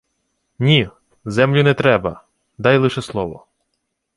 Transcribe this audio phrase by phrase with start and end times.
[0.59, 0.89] —Ні,
[1.25, 2.23] землю не треба.
[2.57, 3.45] Дай лише слово.